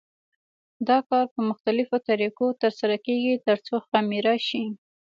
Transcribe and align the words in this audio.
دا 0.87 0.97
کار 1.09 1.25
په 1.33 1.39
مختلفو 1.49 1.95
طریقو 2.09 2.47
تر 2.61 2.71
سره 2.79 2.95
کېږي 3.05 3.33
ترڅو 3.47 3.75
خمېره 3.87 4.35
شي. 4.47 4.63